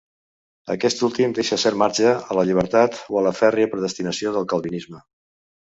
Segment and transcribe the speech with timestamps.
[0.75, 5.05] Aquest últim deixa cert marge a la llibertat o a la fèrria predestinació del calvinisme.